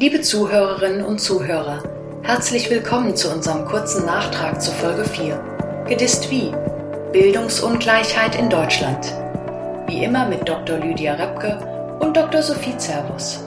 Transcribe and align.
Liebe 0.00 0.20
Zuhörerinnen 0.20 1.04
und 1.04 1.18
Zuhörer, 1.18 1.82
herzlich 2.22 2.70
willkommen 2.70 3.16
zu 3.16 3.32
unserem 3.32 3.64
kurzen 3.64 4.06
Nachtrag 4.06 4.62
zur 4.62 4.72
Folge 4.74 5.04
4. 5.04 5.86
Gedisst 5.88 6.30
wie? 6.30 6.52
Bildungsungleichheit 7.10 8.36
in 8.38 8.48
Deutschland. 8.48 9.12
Wie 9.88 10.04
immer 10.04 10.28
mit 10.28 10.48
Dr. 10.48 10.78
Lydia 10.78 11.14
Repke 11.14 11.98
und 11.98 12.16
Dr. 12.16 12.44
Sophie 12.44 12.76
Zervus. 12.76 13.40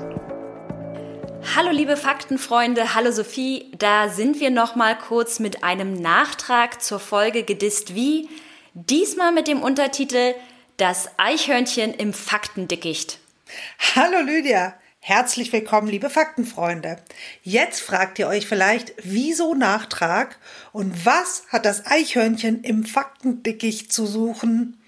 Hallo 1.55 1.71
liebe 1.71 1.95
Faktenfreunde, 1.95 2.95
hallo 2.95 3.13
Sophie, 3.13 3.71
da 3.77 4.09
sind 4.09 4.41
wir 4.41 4.49
noch 4.49 4.75
mal 4.75 4.97
kurz 4.97 5.39
mit 5.39 5.63
einem 5.63 5.93
Nachtrag 5.93 6.81
zur 6.81 6.99
Folge 6.99 7.43
Gedisst 7.43 7.95
wie, 7.95 8.27
diesmal 8.73 9.31
mit 9.31 9.47
dem 9.47 9.63
Untertitel 9.63 10.35
Das 10.75 11.11
Eichhörnchen 11.15 11.93
im 11.93 12.11
Faktendickicht. 12.11 13.19
Hallo 13.95 14.19
Lydia, 14.19 14.73
Herzlich 15.03 15.51
willkommen, 15.51 15.87
liebe 15.87 16.11
Faktenfreunde. 16.11 16.97
Jetzt 17.41 17.81
fragt 17.81 18.19
ihr 18.19 18.27
euch 18.27 18.45
vielleicht, 18.45 18.93
wieso 19.01 19.55
Nachtrag 19.55 20.37
und 20.73 21.07
was 21.07 21.41
hat 21.49 21.65
das 21.65 21.87
Eichhörnchen 21.87 22.63
im 22.63 22.85
Faktendickicht 22.85 23.91
zu 23.91 24.05
suchen? 24.05 24.79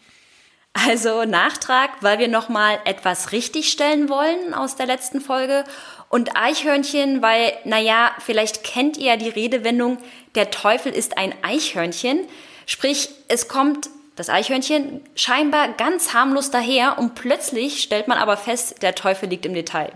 Also 0.73 1.25
Nachtrag, 1.25 1.89
weil 2.01 2.19
wir 2.19 2.27
nochmal 2.27 2.77
etwas 2.85 3.31
richtigstellen 3.31 4.07
wollen 4.07 4.53
aus 4.53 4.75
der 4.75 4.85
letzten 4.85 5.19
Folge 5.19 5.63
und 6.09 6.37
Eichhörnchen, 6.37 7.23
weil, 7.23 7.51
naja, 7.65 8.11
vielleicht 8.19 8.63
kennt 8.63 8.97
ihr 8.97 9.13
ja 9.13 9.17
die 9.17 9.29
Redewendung, 9.29 9.97
der 10.35 10.51
Teufel 10.51 10.93
ist 10.93 11.17
ein 11.17 11.33
Eichhörnchen. 11.41 12.19
Sprich, 12.67 13.09
es 13.29 13.47
kommt 13.47 13.89
das 14.15 14.29
Eichhörnchen 14.29 15.01
scheinbar 15.15 15.69
ganz 15.69 16.13
harmlos 16.13 16.51
daher 16.51 16.99
und 16.99 17.15
plötzlich 17.15 17.81
stellt 17.81 18.07
man 18.07 18.19
aber 18.19 18.37
fest, 18.37 18.83
der 18.83 18.93
Teufel 18.93 19.27
liegt 19.27 19.47
im 19.47 19.55
Detail. 19.55 19.91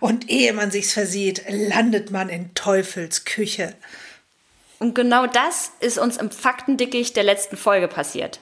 Und 0.00 0.30
ehe 0.30 0.52
man 0.52 0.70
sich's 0.70 0.92
versieht, 0.92 1.44
landet 1.48 2.10
man 2.10 2.28
in 2.28 2.54
Teufels 2.54 3.24
Küche. 3.24 3.74
Und 4.78 4.94
genau 4.94 5.26
das 5.26 5.72
ist 5.80 5.98
uns 5.98 6.16
im 6.16 6.30
Faktendickicht 6.30 7.16
der 7.16 7.24
letzten 7.24 7.56
Folge 7.56 7.88
passiert. 7.88 8.40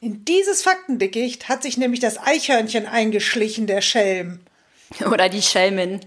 In 0.00 0.24
dieses 0.24 0.62
Faktendickicht 0.62 1.48
hat 1.48 1.62
sich 1.62 1.76
nämlich 1.76 2.00
das 2.00 2.18
Eichhörnchen 2.18 2.86
eingeschlichen, 2.86 3.66
der 3.66 3.80
Schelm. 3.80 4.40
Oder 5.10 5.28
die 5.28 5.42
Schelmin. 5.42 6.00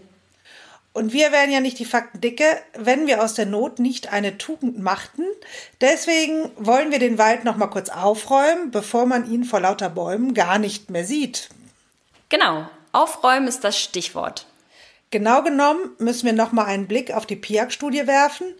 Und 0.93 1.13
wir 1.13 1.31
wären 1.31 1.51
ja 1.51 1.61
nicht 1.61 1.79
die 1.79 1.85
Faktendicke, 1.85 2.45
wenn 2.73 3.07
wir 3.07 3.23
aus 3.23 3.33
der 3.33 3.45
Not 3.45 3.79
nicht 3.79 4.11
eine 4.11 4.37
Tugend 4.37 4.79
machten. 4.79 5.23
Deswegen 5.79 6.51
wollen 6.57 6.91
wir 6.91 6.99
den 6.99 7.17
Wald 7.17 7.45
noch 7.45 7.55
mal 7.55 7.67
kurz 7.67 7.89
aufräumen, 7.89 8.71
bevor 8.71 9.05
man 9.05 9.31
ihn 9.31 9.45
vor 9.45 9.61
lauter 9.61 9.89
Bäumen 9.89 10.33
gar 10.33 10.59
nicht 10.59 10.89
mehr 10.89 11.05
sieht. 11.05 11.49
Genau, 12.27 12.69
aufräumen 12.91 13.47
ist 13.47 13.63
das 13.63 13.79
Stichwort. 13.79 14.47
Genau 15.11 15.43
genommen 15.43 15.91
müssen 15.99 16.25
wir 16.25 16.33
nochmal 16.33 16.67
einen 16.67 16.87
Blick 16.87 17.13
auf 17.13 17.25
die 17.25 17.35
PIAC-Studie 17.35 18.07
werfen. 18.07 18.55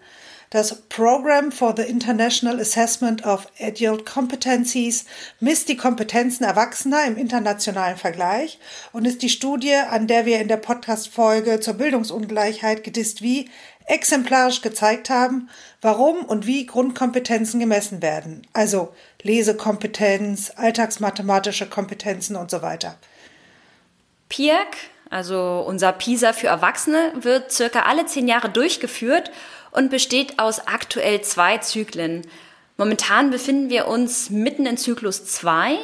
Das 0.49 0.81
Program 0.89 1.49
for 1.49 1.73
the 1.77 1.83
International 1.83 2.59
Assessment 2.59 3.25
of 3.25 3.47
Adult 3.57 4.05
Competencies 4.05 5.05
misst 5.39 5.69
die 5.69 5.77
Kompetenzen 5.77 6.43
Erwachsener 6.43 7.05
im 7.05 7.15
internationalen 7.15 7.95
Vergleich 7.95 8.59
und 8.91 9.05
ist 9.05 9.21
die 9.21 9.29
Studie, 9.29 9.75
an 9.75 10.07
der 10.07 10.25
wir 10.25 10.41
in 10.41 10.49
der 10.49 10.57
Podcast-Folge 10.57 11.61
zur 11.61 11.75
Bildungsungleichheit 11.75 12.83
gedisst 12.83 13.21
wie 13.21 13.49
exemplarisch 13.85 14.61
gezeigt 14.61 15.09
haben, 15.09 15.49
warum 15.79 16.25
und 16.25 16.45
wie 16.45 16.65
Grundkompetenzen 16.65 17.61
gemessen 17.61 18.01
werden. 18.01 18.45
Also 18.51 18.93
Lesekompetenz, 19.21 20.51
alltagsmathematische 20.57 21.67
Kompetenzen 21.67 22.35
und 22.35 22.51
so 22.51 22.61
weiter. 22.61 22.97
PIAC 24.27 24.75
also 25.11 25.63
unser 25.67 25.91
PISA 25.91 26.33
für 26.33 26.47
Erwachsene 26.47 27.11
wird 27.15 27.51
circa 27.51 27.81
alle 27.81 28.05
zehn 28.05 28.27
Jahre 28.27 28.49
durchgeführt 28.49 29.29
und 29.71 29.91
besteht 29.91 30.39
aus 30.39 30.65
aktuell 30.67 31.21
zwei 31.21 31.57
Zyklen. 31.59 32.23
Momentan 32.77 33.29
befinden 33.29 33.69
wir 33.69 33.87
uns 33.87 34.29
mitten 34.29 34.65
in 34.65 34.77
Zyklus 34.77 35.25
2 35.25 35.77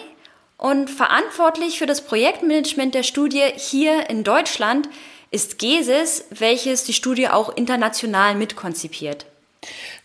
und 0.57 0.89
verantwortlich 0.89 1.77
für 1.77 1.85
das 1.85 2.01
Projektmanagement 2.01 2.95
der 2.95 3.03
Studie 3.03 3.45
hier 3.55 4.09
in 4.09 4.23
Deutschland 4.23 4.89
ist 5.29 5.59
GESIS, 5.59 6.25
welches 6.29 6.85
die 6.85 6.93
Studie 6.93 7.27
auch 7.27 7.55
international 7.55 8.33
mitkonzipiert. 8.35 9.25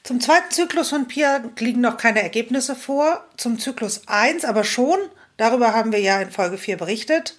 Zum 0.02 0.20
zweiten 0.20 0.50
Zyklus 0.50 0.90
von 0.90 1.06
PIA 1.06 1.44
liegen 1.60 1.80
noch 1.80 1.96
keine 1.96 2.22
Ergebnisse 2.22 2.74
vor, 2.74 3.24
zum 3.36 3.60
Zyklus 3.60 4.02
1 4.08 4.44
aber 4.44 4.64
schon. 4.64 4.98
Darüber 5.36 5.74
haben 5.74 5.92
wir 5.92 6.00
ja 6.00 6.20
in 6.20 6.32
Folge 6.32 6.58
4 6.58 6.76
berichtet. 6.76 7.36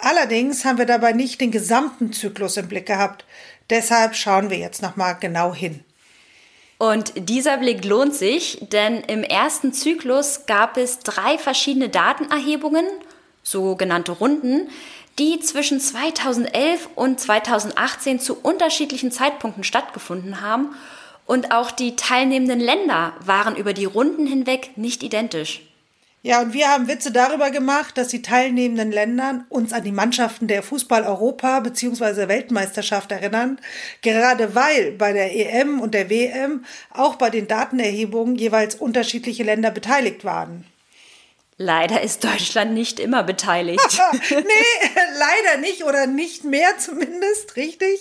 Allerdings 0.00 0.64
haben 0.64 0.78
wir 0.78 0.86
dabei 0.86 1.12
nicht 1.12 1.40
den 1.40 1.50
gesamten 1.50 2.12
Zyklus 2.12 2.56
im 2.56 2.68
Blick 2.68 2.86
gehabt. 2.86 3.24
Deshalb 3.68 4.14
schauen 4.16 4.50
wir 4.50 4.58
jetzt 4.58 4.82
nochmal 4.82 5.16
genau 5.20 5.54
hin. 5.54 5.84
Und 6.78 7.12
dieser 7.28 7.58
Blick 7.58 7.84
lohnt 7.84 8.14
sich, 8.14 8.58
denn 8.72 9.02
im 9.02 9.22
ersten 9.22 9.74
Zyklus 9.74 10.46
gab 10.46 10.78
es 10.78 11.00
drei 11.00 11.36
verschiedene 11.36 11.90
Datenerhebungen, 11.90 12.86
sogenannte 13.42 14.12
Runden, 14.12 14.70
die 15.18 15.40
zwischen 15.40 15.78
2011 15.78 16.88
und 16.94 17.20
2018 17.20 18.18
zu 18.18 18.40
unterschiedlichen 18.40 19.12
Zeitpunkten 19.12 19.62
stattgefunden 19.62 20.40
haben. 20.40 20.74
Und 21.26 21.52
auch 21.52 21.70
die 21.70 21.96
teilnehmenden 21.96 22.60
Länder 22.60 23.12
waren 23.20 23.56
über 23.56 23.74
die 23.74 23.84
Runden 23.84 24.26
hinweg 24.26 24.70
nicht 24.76 25.02
identisch. 25.02 25.60
Ja, 26.22 26.42
und 26.42 26.52
wir 26.52 26.68
haben 26.68 26.86
Witze 26.86 27.12
darüber 27.12 27.50
gemacht, 27.50 27.96
dass 27.96 28.08
die 28.08 28.20
teilnehmenden 28.20 28.92
Länder 28.92 29.46
uns 29.48 29.72
an 29.72 29.84
die 29.84 29.92
Mannschaften 29.92 30.48
der 30.48 30.62
Fußball-Europa- 30.62 31.60
bzw. 31.60 32.28
Weltmeisterschaft 32.28 33.10
erinnern, 33.10 33.58
gerade 34.02 34.54
weil 34.54 34.92
bei 34.92 35.14
der 35.14 35.34
EM 35.34 35.80
und 35.80 35.94
der 35.94 36.10
WM 36.10 36.66
auch 36.90 37.16
bei 37.16 37.30
den 37.30 37.48
Datenerhebungen 37.48 38.36
jeweils 38.36 38.74
unterschiedliche 38.74 39.44
Länder 39.44 39.70
beteiligt 39.70 40.22
waren. 40.22 40.66
Leider 41.62 42.00
ist 42.00 42.24
Deutschland 42.24 42.72
nicht 42.72 42.98
immer 42.98 43.22
beteiligt. 43.22 44.00
nee, 44.30 44.90
leider 45.18 45.60
nicht 45.60 45.84
oder 45.84 46.06
nicht 46.06 46.42
mehr 46.42 46.78
zumindest, 46.78 47.54
richtig? 47.56 48.00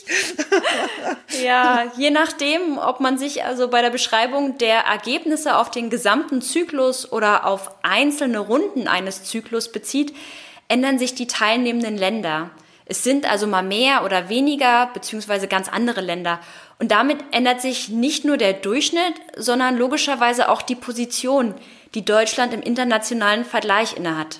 ja, 1.43 1.91
je 1.97 2.09
nachdem, 2.09 2.77
ob 2.77 3.01
man 3.01 3.17
sich 3.17 3.43
also 3.43 3.67
bei 3.67 3.81
der 3.81 3.89
Beschreibung 3.89 4.57
der 4.59 4.85
Ergebnisse 4.85 5.57
auf 5.57 5.71
den 5.71 5.89
gesamten 5.89 6.41
Zyklus 6.41 7.11
oder 7.11 7.45
auf 7.45 7.69
einzelne 7.83 8.39
Runden 8.39 8.87
eines 8.87 9.25
Zyklus 9.25 9.73
bezieht, 9.73 10.15
ändern 10.69 10.97
sich 10.97 11.13
die 11.13 11.27
teilnehmenden 11.27 11.97
Länder. 11.97 12.51
Es 12.85 13.03
sind 13.03 13.29
also 13.29 13.45
mal 13.45 13.61
mehr 13.61 14.05
oder 14.05 14.29
weniger 14.29 14.89
beziehungsweise 14.93 15.49
ganz 15.49 15.67
andere 15.67 15.99
Länder. 15.99 16.39
Und 16.79 16.91
damit 16.91 17.17
ändert 17.31 17.61
sich 17.61 17.89
nicht 17.89 18.23
nur 18.25 18.37
der 18.37 18.53
Durchschnitt, 18.53 19.15
sondern 19.35 19.77
logischerweise 19.77 20.49
auch 20.49 20.61
die 20.61 20.75
Position, 20.75 21.53
die 21.93 22.05
Deutschland 22.05 22.53
im 22.53 22.61
internationalen 22.61 23.43
Vergleich 23.43 23.97
innehat. 23.97 24.39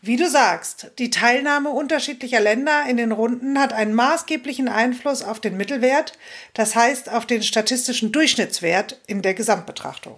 Wie 0.00 0.16
du 0.16 0.28
sagst, 0.28 0.92
die 0.98 1.10
Teilnahme 1.10 1.70
unterschiedlicher 1.70 2.40
Länder 2.40 2.84
in 2.88 2.96
den 2.96 3.12
Runden 3.12 3.58
hat 3.58 3.72
einen 3.72 3.92
maßgeblichen 3.92 4.68
Einfluss 4.68 5.22
auf 5.22 5.40
den 5.40 5.56
Mittelwert, 5.56 6.12
das 6.54 6.76
heißt 6.76 7.10
auf 7.10 7.26
den 7.26 7.42
statistischen 7.42 8.12
Durchschnittswert 8.12 9.00
in 9.06 9.20
der 9.20 9.34
Gesamtbetrachtung. 9.34 10.16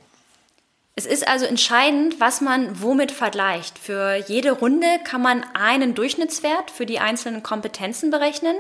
Es 0.95 1.07
ist 1.07 1.27
also 1.27 1.47
entscheidend, 1.47 2.21
was 2.21 2.41
man 2.41 2.83
womit 2.83 3.13
vergleicht. 3.13 3.79
Für 3.79 4.17
jede 4.17 4.51
Runde 4.51 4.87
kann 5.05 5.23
man 5.23 5.45
einen 5.55 5.95
Durchschnittswert 5.95 6.71
für 6.71 6.87
die 6.87 6.99
einzelnen 6.99 7.43
Kompetenzen 7.43 8.11
berechnen. 8.11 8.57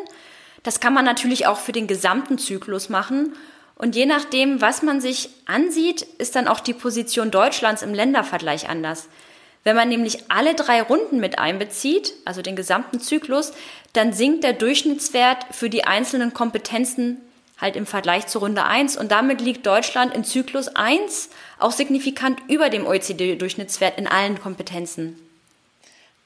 Das 0.62 0.80
kann 0.80 0.94
man 0.94 1.04
natürlich 1.04 1.46
auch 1.46 1.58
für 1.58 1.72
den 1.72 1.86
gesamten 1.86 2.38
Zyklus 2.38 2.88
machen 2.88 3.34
und 3.78 3.94
je 3.94 4.06
nachdem, 4.06 4.60
was 4.60 4.82
man 4.82 5.00
sich 5.00 5.30
ansieht, 5.46 6.02
ist 6.02 6.34
dann 6.34 6.48
auch 6.48 6.58
die 6.58 6.74
Position 6.74 7.30
Deutschlands 7.30 7.82
im 7.82 7.94
Ländervergleich 7.94 8.68
anders. 8.68 9.08
Wenn 9.62 9.76
man 9.76 9.88
nämlich 9.88 10.30
alle 10.30 10.54
drei 10.54 10.82
Runden 10.82 11.20
mit 11.20 11.38
einbezieht, 11.38 12.12
also 12.24 12.42
den 12.42 12.56
gesamten 12.56 13.00
Zyklus, 13.00 13.52
dann 13.92 14.12
sinkt 14.12 14.42
der 14.42 14.52
Durchschnittswert 14.52 15.46
für 15.52 15.70
die 15.70 15.84
einzelnen 15.84 16.34
Kompetenzen 16.34 17.20
halt 17.56 17.76
im 17.76 17.86
Vergleich 17.86 18.26
zur 18.26 18.42
Runde 18.42 18.64
1 18.64 18.96
und 18.96 19.10
damit 19.12 19.40
liegt 19.40 19.66
Deutschland 19.66 20.14
im 20.14 20.24
Zyklus 20.24 20.68
1 20.68 21.28
auch 21.58 21.72
signifikant 21.72 22.40
über 22.48 22.70
dem 22.70 22.86
OECD-Durchschnittswert 22.86 23.98
in 23.98 24.06
allen 24.06 24.40
Kompetenzen. 24.40 25.18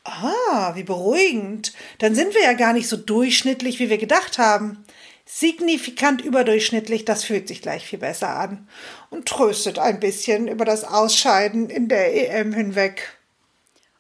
Ah, 0.05 0.73
wie 0.75 0.83
beruhigend. 0.83 1.73
Dann 1.99 2.15
sind 2.15 2.35
wir 2.35 2.43
ja 2.43 2.55
gar 2.55 2.73
nicht 2.73 2.89
so 2.89 2.97
durchschnittlich, 2.97 3.79
wie 3.79 3.89
wir 3.89 3.99
gedacht 3.99 4.39
haben 4.39 4.85
signifikant 5.25 6.21
überdurchschnittlich, 6.23 7.05
das 7.05 7.25
fühlt 7.25 7.49
sich 7.49 7.63
gleich 7.63 7.87
viel 7.87 7.99
besser 7.99 8.37
an 8.37 8.69
und 9.11 9.27
tröstet 9.27 9.79
ein 9.79 10.01
bisschen 10.01 10.47
über 10.49 10.65
das 10.65 10.85
Ausscheiden 10.85 11.71
in 11.71 11.89
der 11.89 12.15
EM 12.15 12.53
hinweg. 12.53 13.17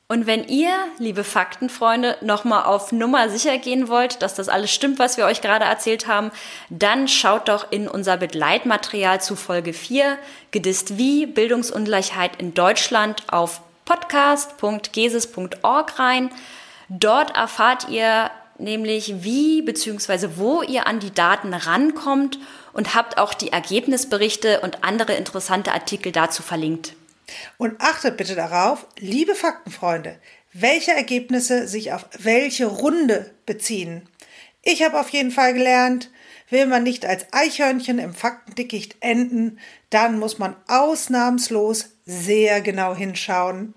Und 0.08 0.26
wenn 0.26 0.46
ihr, 0.46 0.70
liebe 0.98 1.24
Faktenfreunde, 1.24 2.18
nochmal 2.20 2.64
auf 2.64 2.92
Nummer 2.92 3.30
sicher 3.30 3.56
gehen 3.56 3.88
wollt, 3.88 4.20
dass 4.20 4.34
das 4.34 4.50
alles 4.50 4.70
stimmt, 4.70 4.98
was 4.98 5.16
wir 5.16 5.24
euch 5.24 5.40
gerade 5.40 5.64
erzählt 5.64 6.06
haben, 6.06 6.30
dann 6.68 7.08
schaut 7.08 7.48
doch 7.48 7.72
in 7.72 7.88
unser 7.88 8.18
Begleitmaterial 8.18 9.22
zu 9.22 9.36
Folge 9.36 9.72
4, 9.72 10.18
Gedisst 10.50 10.98
wie 10.98 11.24
Bildungsungleichheit 11.24 12.36
in 12.36 12.52
Deutschland 12.52 13.24
auf 13.32 13.62
podcast.gesis.org 13.84 15.98
rein. 15.98 16.30
Dort 16.88 17.36
erfahrt 17.36 17.88
ihr 17.88 18.30
nämlich 18.58 19.24
wie 19.24 19.62
bzw. 19.62 20.30
wo 20.36 20.62
ihr 20.62 20.86
an 20.86 21.00
die 21.00 21.12
Daten 21.12 21.54
rankommt 21.54 22.38
und 22.72 22.94
habt 22.94 23.18
auch 23.18 23.34
die 23.34 23.52
Ergebnisberichte 23.52 24.60
und 24.60 24.84
andere 24.84 25.14
interessante 25.14 25.72
Artikel 25.72 26.12
dazu 26.12 26.42
verlinkt. 26.42 26.94
Und 27.58 27.80
achtet 27.80 28.16
bitte 28.16 28.34
darauf, 28.34 28.86
liebe 28.98 29.34
Faktenfreunde, 29.34 30.18
welche 30.52 30.92
Ergebnisse 30.92 31.66
sich 31.66 31.92
auf 31.92 32.04
welche 32.18 32.66
Runde 32.66 33.32
beziehen. 33.46 34.08
Ich 34.62 34.82
habe 34.82 35.00
auf 35.00 35.08
jeden 35.08 35.30
Fall 35.30 35.54
gelernt, 35.54 36.10
will 36.52 36.66
man 36.66 36.82
nicht 36.84 37.04
als 37.04 37.26
Eichhörnchen 37.32 37.98
im 37.98 38.14
Faktendickicht 38.14 38.96
enden, 39.00 39.58
dann 39.90 40.18
muss 40.18 40.38
man 40.38 40.54
ausnahmslos 40.68 41.86
sehr 42.04 42.60
genau 42.60 42.94
hinschauen. 42.94 43.74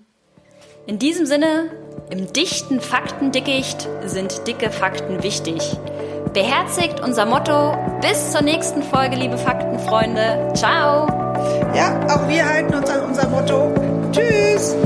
In 0.86 1.00
diesem 1.00 1.26
Sinne, 1.26 1.70
im 2.10 2.32
dichten 2.32 2.80
Faktendickicht 2.80 3.88
sind 4.04 4.46
dicke 4.46 4.70
Fakten 4.70 5.22
wichtig. 5.24 5.76
Beherzigt 6.32 7.00
unser 7.00 7.26
Motto. 7.26 7.76
Bis 8.02 8.30
zur 8.30 8.42
nächsten 8.42 8.82
Folge, 8.82 9.16
liebe 9.16 9.38
Faktenfreunde. 9.38 10.52
Ciao. 10.54 11.06
Ja, 11.74 11.98
auch 12.08 12.28
wir 12.28 12.46
halten 12.46 12.74
uns 12.74 12.88
an 12.90 13.04
unser 13.04 13.28
Motto. 13.28 13.74
Tschüss. 14.12 14.76